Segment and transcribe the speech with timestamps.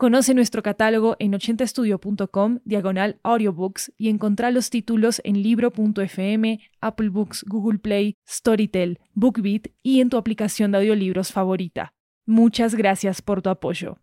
[0.00, 7.44] Conoce nuestro catálogo en 80estudio.com, diagonal audiobooks, y encontrá los títulos en libro.fm, Apple Books,
[7.46, 11.92] Google Play, Storytel, BookBeat y en tu aplicación de audiolibros favorita.
[12.24, 13.98] Muchas gracias por tu apoyo.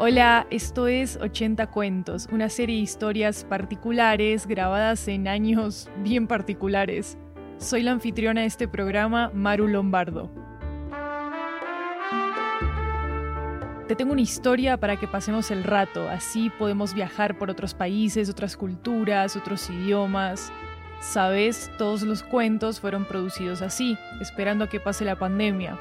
[0.00, 7.16] Hola, esto es 80 Cuentos, una serie de historias particulares grabadas en años bien particulares.
[7.58, 10.41] Soy la anfitriona de este programa, Maru Lombardo.
[13.92, 18.30] Te tengo una historia para que pasemos el rato, así podemos viajar por otros países,
[18.30, 20.50] otras culturas, otros idiomas.
[21.02, 25.78] Sabes, todos los cuentos fueron producidos así, esperando a que pase la pandemia.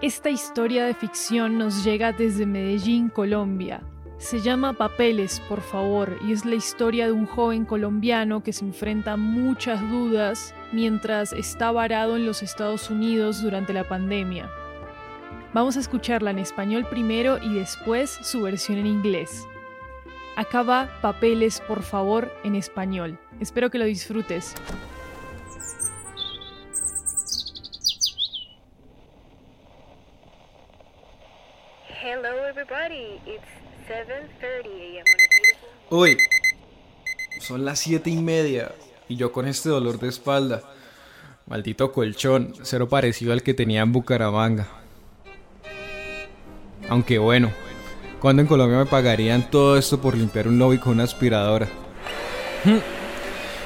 [0.00, 3.82] Esta historia de ficción nos llega desde Medellín, Colombia.
[4.16, 8.64] Se llama Papeles, por favor, y es la historia de un joven colombiano que se
[8.64, 14.48] enfrenta a muchas dudas mientras está varado en los Estados Unidos durante la pandemia.
[15.54, 19.46] Vamos a escucharla en español primero y después su versión en inglés.
[20.34, 23.18] Acá va Papeles, por favor, en español.
[23.38, 24.54] Espero que lo disfrutes.
[32.02, 33.44] Hello everybody, it's
[33.86, 35.04] 7.30 a.m.
[35.90, 36.16] Uy,
[37.40, 38.72] son las siete y media
[39.06, 40.62] y yo con este dolor de espalda.
[41.46, 44.81] Maldito colchón, cero parecido al que tenía en Bucaramanga.
[46.92, 47.50] Aunque bueno,
[48.20, 51.66] ¿cuándo en Colombia me pagarían todo esto por limpiar un lobby con una aspiradora?
[52.64, 52.80] Hmm.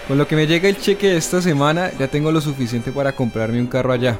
[0.07, 3.11] Con lo que me llega el cheque de esta semana, ya tengo lo suficiente para
[3.11, 4.17] comprarme un carro allá.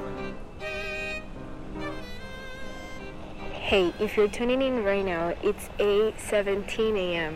[3.71, 7.35] Hey, if you're tuning in right now, it's 8:17 a.m.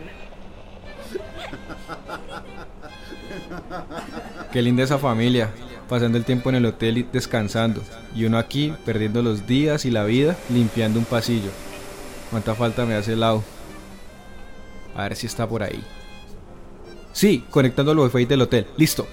[4.51, 5.51] Qué linda esa familia,
[5.91, 7.81] pasando el tiempo en el hotel y descansando,
[8.15, 11.51] y uno aquí perdiendo los días y la vida limpiando un pasillo.
[12.29, 13.43] ¿Cuánta falta me hace el lado?
[14.95, 15.83] A ver si está por ahí.
[17.11, 18.67] Sí, conectando el wifi del hotel.
[18.77, 19.05] Listo.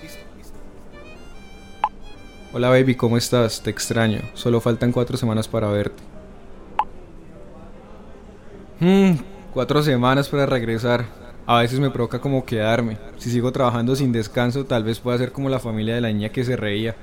[2.52, 3.60] Hola baby, ¿cómo estás?
[3.60, 4.20] Te extraño.
[4.34, 6.00] Solo faltan cuatro semanas para verte.
[8.78, 9.14] Hmm,
[9.52, 11.06] cuatro semanas para regresar.
[11.50, 12.98] A veces me provoca como quedarme.
[13.16, 16.28] Si sigo trabajando sin descanso, tal vez pueda ser como la familia de la niña
[16.28, 16.94] que se reía.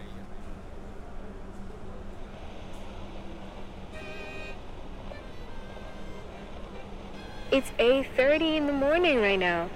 [7.52, 9.68] It's 8:30 in the morning right now.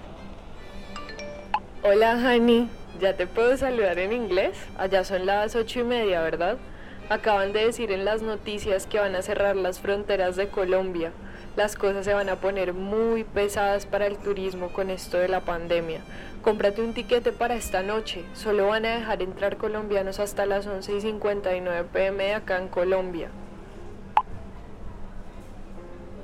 [1.81, 2.69] Hola, honey.
[3.01, 4.55] ¿Ya te puedo saludar en inglés?
[4.77, 6.59] Allá son las ocho y media, ¿verdad?
[7.09, 11.11] Acaban de decir en las noticias que van a cerrar las fronteras de Colombia
[11.55, 15.41] las cosas se van a poner muy pesadas para el turismo con esto de la
[15.41, 16.01] pandemia.
[16.41, 18.23] Cómprate un tiquete para esta noche.
[18.33, 23.29] Solo van a dejar entrar colombianos hasta las 11 y 59 pm acá en Colombia.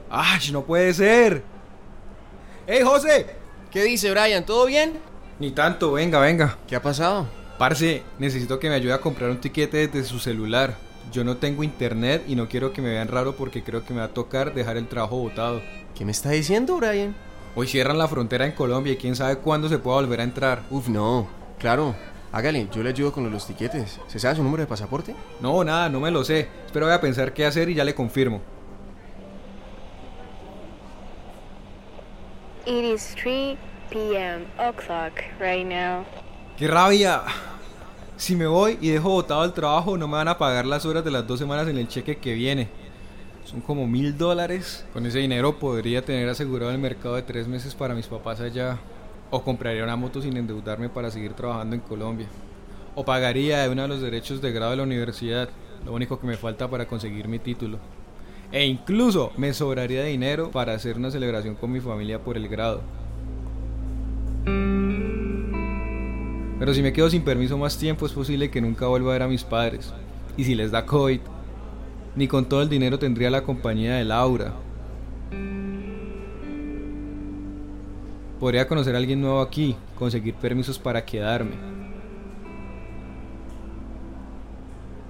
[0.09, 1.43] ¡Ay, no puede ser!
[2.67, 3.35] ¡Hey, José!
[3.71, 4.45] ¿Qué dice Brian?
[4.45, 4.99] ¿Todo bien?
[5.39, 6.57] Ni tanto, venga, venga.
[6.67, 7.27] ¿Qué ha pasado?
[7.57, 10.84] Parce, necesito que me ayude a comprar un tiquete desde su celular.
[11.11, 13.99] Yo no tengo internet y no quiero que me vean raro porque creo que me
[13.99, 15.61] va a tocar dejar el trabajo botado.
[15.95, 17.15] ¿Qué me está diciendo, Brian?
[17.55, 20.63] Hoy cierran la frontera en Colombia y quién sabe cuándo se pueda volver a entrar.
[20.69, 21.27] Uf, no.
[21.57, 21.95] Claro.
[22.33, 23.97] Hágale, yo le ayudo con los tiquetes.
[24.07, 25.15] ¿Se sabe su número de pasaporte?
[25.39, 26.49] No, nada, no me lo sé.
[26.65, 28.41] Espero voy a pensar qué hacer y ya le confirmo.
[32.65, 33.57] It is 3
[33.89, 34.47] p.m.
[34.57, 36.03] o'clock right now.
[36.57, 37.21] ¡Qué rabia!
[38.17, 41.03] Si me voy y dejo botado el trabajo, no me van a pagar las horas
[41.03, 42.69] de las dos semanas en el cheque que viene.
[43.43, 44.85] Son como mil dólares.
[44.93, 48.79] Con ese dinero podría tener asegurado el mercado de tres meses para mis papás allá.
[49.31, 52.27] O compraría una moto sin endeudarme para seguir trabajando en Colombia.
[52.95, 55.49] O pagaría de uno de los derechos de grado de la universidad,
[55.85, 57.79] lo único que me falta para conseguir mi título.
[58.49, 62.81] E incluso me sobraría dinero para hacer una celebración con mi familia por el grado.
[66.65, 69.21] Pero si me quedo sin permiso más tiempo es posible que nunca vuelva a ver
[69.21, 69.93] a mis padres.
[70.35, 71.19] Y si les da COVID,
[72.15, 74.51] ni con todo el dinero tendría la compañía de Laura.
[78.39, 81.53] Podría conocer a alguien nuevo aquí, conseguir permisos para quedarme.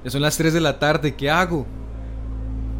[0.03, 1.65] Ya son las 3 de la tarde, ¿qué hago?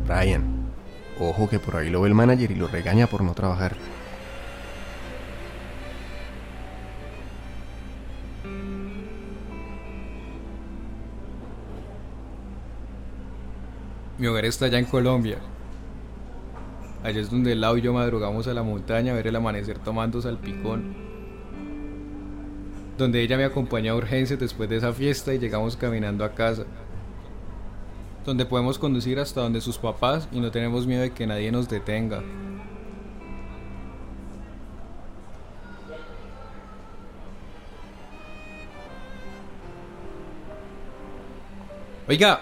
[0.06, 0.70] Brian,
[1.18, 3.78] ojo que por ahí lo ve el manager y lo regaña por no trabajar.
[14.18, 15.40] Mi hogar está allá en Colombia.
[17.04, 20.22] Allá es donde Lau y yo madrugamos a la montaña a ver el amanecer tomando
[20.22, 20.96] salpicón.
[22.98, 26.64] Donde ella me acompañó a urgencias después de esa fiesta y llegamos caminando a casa.
[28.26, 31.68] Donde podemos conducir hasta donde sus papás y no tenemos miedo de que nadie nos
[31.68, 32.24] detenga.
[42.08, 42.42] Oiga,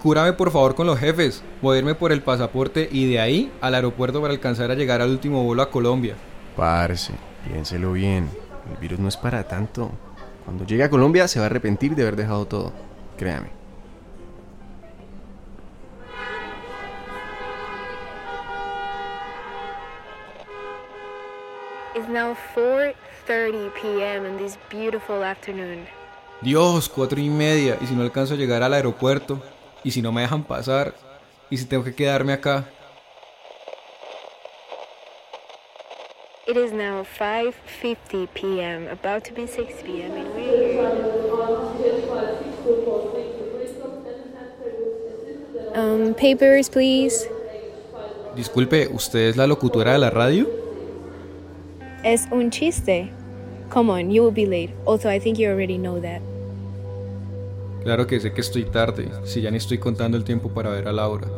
[0.00, 1.42] cúrame por favor con los jefes.
[1.62, 5.00] Voy a irme por el pasaporte y de ahí al aeropuerto para alcanzar a llegar
[5.00, 6.16] al último vuelo a Colombia.
[6.56, 7.12] Parce,
[7.46, 8.28] piénselo bien.
[8.70, 9.90] El virus no es para tanto.
[10.44, 12.72] Cuando llegue a Colombia se va a arrepentir de haber dejado todo.
[13.16, 13.50] Créame.
[21.94, 24.26] It's now 4:30 p.m.
[24.26, 25.84] in this beautiful afternoon.
[26.40, 27.76] Dios, cuatro y media.
[27.80, 29.42] Y si no alcanzo a llegar al aeropuerto.
[29.82, 30.94] Y si no me dejan pasar.
[31.50, 32.64] Y si tengo que quedarme acá.
[36.46, 38.88] It is now 5:50 p.m.
[38.88, 40.10] About to be 6 p.m.
[45.74, 47.28] Um, papers, please.
[48.34, 50.48] Disculpe, ¿usted es la locutora de la radio?
[52.02, 53.10] Es un chiste.
[53.68, 54.74] Come on, you will be late.
[54.84, 56.20] Also, I think you already know that.
[57.82, 60.86] Claro que sé que estoy tarde, si ya ni estoy contando el tiempo para ver
[60.86, 61.28] a Laura.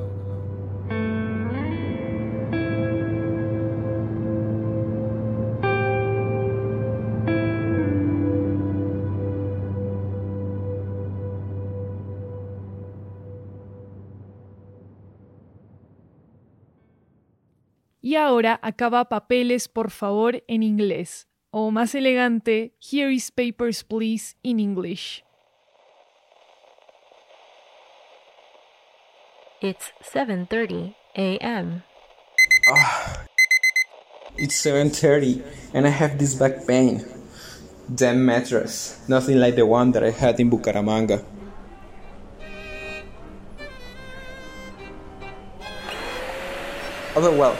[18.05, 21.29] Y ahora acaba papeles, por favor, en inglés.
[21.50, 25.23] O más elegante, here is papers, please, in English.
[29.62, 31.85] It's 7:30 a.m.
[34.37, 35.41] It's 7:30
[35.73, 37.06] and I have this back pain.
[37.94, 38.99] Damn mattress.
[39.06, 41.23] Nothing like the one that I had in Bucaramanga.
[47.15, 47.56] Although well,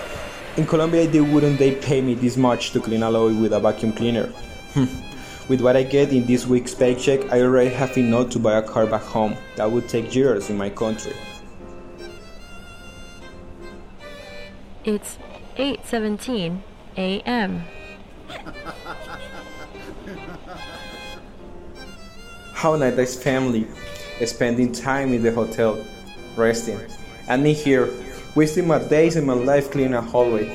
[0.57, 3.61] in Colombia they wouldn't they pay me this much to clean a lobby with a
[3.61, 4.27] vacuum cleaner.
[4.75, 4.91] Hmm.
[5.49, 8.63] with what I get in this week's paycheck, I already have enough to buy a
[8.63, 9.37] car back home.
[9.55, 11.15] That would take years in my country.
[14.85, 15.17] It's
[15.57, 16.59] 8:17
[16.97, 17.63] a.m.
[22.53, 23.69] How nice family
[24.27, 25.87] spending time in the hotel,
[26.35, 26.81] resting,
[27.29, 27.91] and me here,
[28.35, 30.51] wasting my days and my life cleaning a hallway.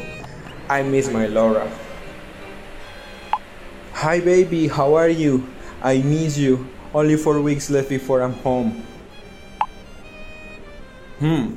[0.67, 1.71] I miss my Laura.
[3.93, 5.47] Hi, baby, how are you?
[5.81, 6.67] I miss you.
[6.93, 8.83] Only four weeks left before I'm home.
[11.19, 11.55] Hmm,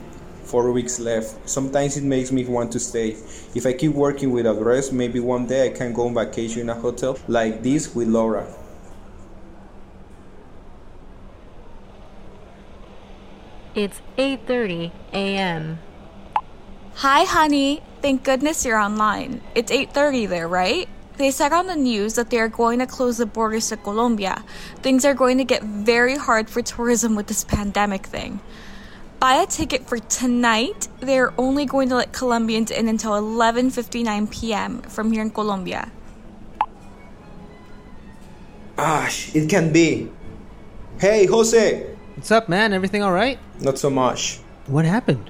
[0.50, 1.49] four weeks left.
[1.49, 3.17] Sometimes it makes me want to stay.
[3.55, 6.70] If I keep working without rest, maybe one day I can go on vacation in
[6.70, 8.44] a hotel like this with Laura.
[13.75, 15.79] It's 8:30 a.m.
[17.06, 17.83] Hi, honey.
[18.02, 19.40] Thank goodness you're online.
[19.54, 20.88] It's 8:30 there, right?
[21.16, 24.42] They said on the news that they are going to close the borders to Colombia.
[24.83, 28.40] Things are going to get very hard for tourism with this pandemic thing.
[29.21, 30.89] Buy a ticket for tonight.
[31.00, 34.81] They're only going to let Colombians in until 11:59 p.m.
[34.89, 35.93] from here in Colombia.
[38.79, 40.09] Ash, it can be.
[40.97, 41.85] Hey, Jose!
[42.17, 42.73] What's up, man?
[42.73, 43.39] Everything all right?
[43.61, 44.41] Not so much.
[44.73, 45.29] What happened?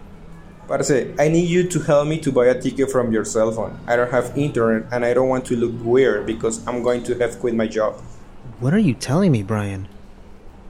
[0.69, 3.75] Parce, I need you to help me to buy a ticket from your cell phone.
[3.89, 7.19] I don't have internet and I don't want to look weird because I'm going to
[7.19, 7.99] have quit my job.
[8.63, 9.89] What are you telling me, Brian?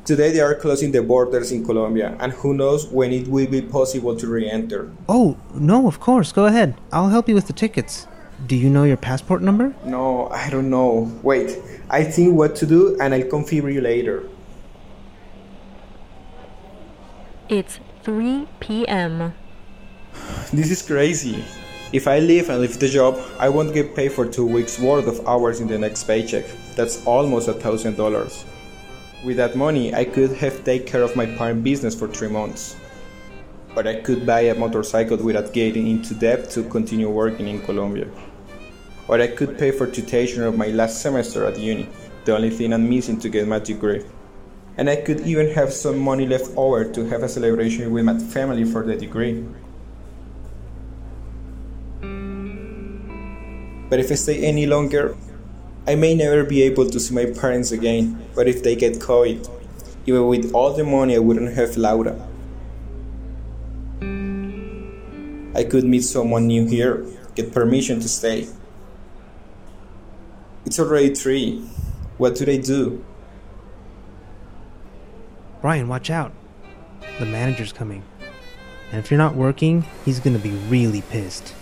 [0.05, 3.61] Today they are closing the borders in Colombia and who knows when it will be
[3.61, 4.91] possible to re-enter.
[5.09, 6.33] Oh, no, of course.
[6.33, 6.75] Go ahead.
[6.91, 8.07] I'll help you with the tickets.
[8.47, 9.75] Do you know your passport number?
[9.85, 11.13] No, I don't know.
[11.23, 11.59] Wait,
[11.91, 14.27] I think what to do and I'll confirm you later.
[17.51, 19.35] It's 3 p.m.
[20.53, 21.45] This is crazy.
[21.93, 25.09] If I leave and leave the job, I won't get paid for two weeks worth
[25.09, 26.47] of hours in the next paycheck.
[26.75, 28.45] That's almost a thousand dollars.
[29.23, 32.77] With that money, I could have taken care of my parent business for three months.
[33.75, 38.09] But I could buy a motorcycle without getting into debt to continue working in Colombia.
[39.09, 41.87] Or I could pay for tuition of my last semester at uni,
[42.25, 44.05] the only thing I'm missing to get my degree.
[44.79, 48.19] And I could even have some money left over to have a celebration with my
[48.19, 49.45] family for the degree.
[53.91, 55.15] But if I stay any longer,
[55.91, 58.25] I may never be able to see my parents again.
[58.37, 59.51] But if they get COVID,
[60.07, 62.15] even with all the money, I wouldn't have Laura.
[65.53, 67.05] I could meet someone new here,
[67.35, 68.47] get permission to stay.
[70.65, 71.59] It's already three.
[72.19, 73.05] What do they do?
[75.61, 76.31] Brian, watch out.
[77.19, 78.05] The manager's coming.
[78.93, 81.53] And if you're not working, he's gonna be really pissed.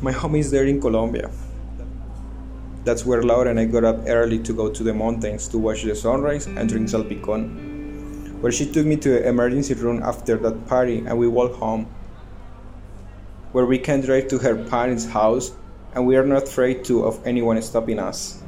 [0.00, 1.28] My home is there in Colombia.
[2.84, 5.82] That's where Laura and I got up early to go to the mountains to watch
[5.82, 8.38] the sunrise and drink salpicon.
[8.40, 11.86] Where she took me to the emergency room after that party and we walked home.
[13.50, 15.50] Where we can drive to her parents' house
[15.94, 18.40] and we are not afraid to of anyone stopping us.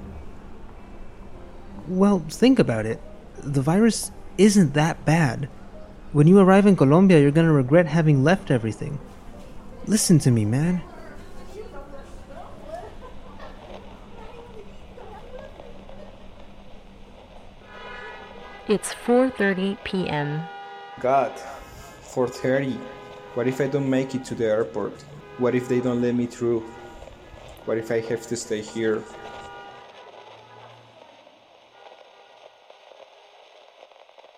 [1.89, 3.01] Well, think about it.
[3.43, 5.49] The virus isn't that bad.
[6.13, 9.01] When you arrive in Colombia, you're gonna regret having left everything.
[9.87, 10.83] Listen to me, man.
[18.71, 20.43] It's 4:30 p.m.
[21.01, 21.33] God,
[22.15, 22.79] 4:30.
[23.35, 24.95] What if I don't make it to the airport?
[25.39, 26.63] What if they don't let me through?
[27.65, 29.03] What if I have to stay here?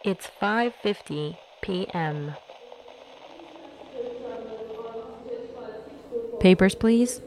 [0.02, 2.32] It's 5:50 p.m.
[6.40, 7.20] Papers, please.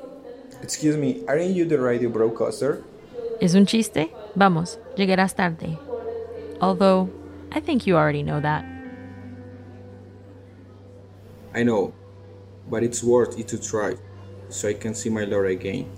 [0.64, 2.84] Excuse me, aren't you the radio broadcaster?
[3.40, 4.10] ¿Es un chiste?
[4.34, 5.78] Vamos, llegarás tarde.
[6.62, 7.10] Although,
[7.52, 8.66] I think you already know that.
[11.54, 11.94] I know,
[12.70, 13.96] but it's worth it to try,
[14.50, 15.90] so I can see my Laura again.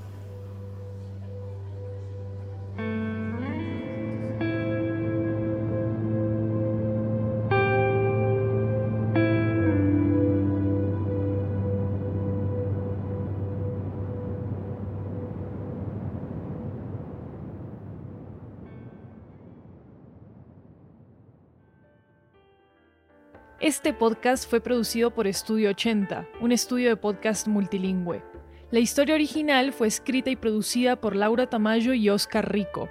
[23.59, 28.21] Este podcast fue producido por Estudio 80, un estudio de podcast multilingüe.
[28.69, 32.87] La historia original fue escrita y producida por Laura Tamayo y Oscar Rico.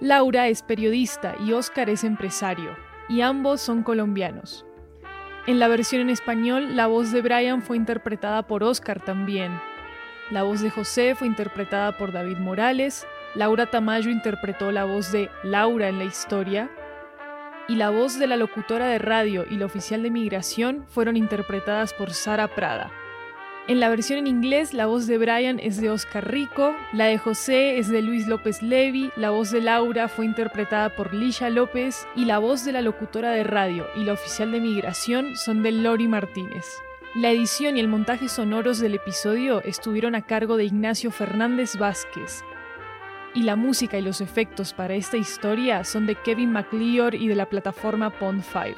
[0.00, 2.74] Laura es periodista y Oscar es empresario,
[3.10, 4.64] y ambos son colombianos.
[5.46, 9.52] En la versión en español, la voz de Brian fue interpretada por Oscar también.
[10.30, 15.28] La voz de José fue interpretada por David Morales, Laura Tamayo interpretó la voz de
[15.42, 16.70] Laura en la historia,
[17.70, 21.94] y la voz de la locutora de radio y la oficial de migración fueron interpretadas
[21.94, 22.90] por Sara Prada.
[23.68, 27.16] En la versión en inglés, la voz de Brian es de Oscar Rico, la de
[27.16, 32.08] José es de Luis López Levy, la voz de Laura fue interpretada por Lisha López
[32.16, 35.70] y la voz de la locutora de radio y la oficial de migración son de
[35.70, 36.66] Lori Martínez.
[37.14, 42.42] La edición y el montaje sonoros del episodio estuvieron a cargo de Ignacio Fernández Vázquez,
[43.34, 47.34] y la música y los efectos para esta historia son de Kevin McLeod y de
[47.34, 48.74] la plataforma Pond5.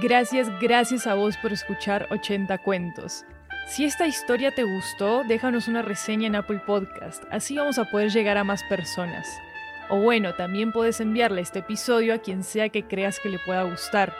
[0.00, 3.24] Gracias, gracias a vos por escuchar 80 cuentos.
[3.68, 8.10] Si esta historia te gustó, déjanos una reseña en Apple Podcast, así vamos a poder
[8.10, 9.28] llegar a más personas.
[9.88, 13.62] O bueno, también puedes enviarle este episodio a quien sea que creas que le pueda
[13.64, 14.14] gustar.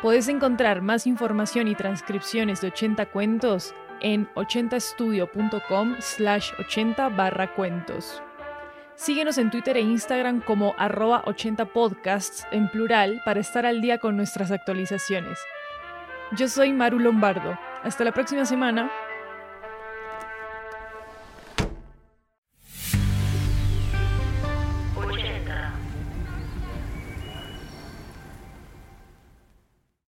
[0.00, 8.22] Puedes encontrar más información y transcripciones de 80 cuentos en 80estudio.com slash 80 barra cuentos.
[8.94, 14.16] Síguenos en Twitter e Instagram como arroba 80podcasts en plural para estar al día con
[14.16, 15.38] nuestras actualizaciones.
[16.36, 17.58] Yo soy Maru Lombardo.
[17.82, 18.90] Hasta la próxima semana.